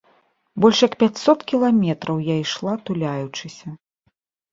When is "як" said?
0.87-0.93